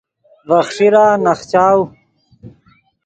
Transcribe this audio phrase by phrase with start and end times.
[0.47, 1.79] ڤے خݰیرا نخچاؤ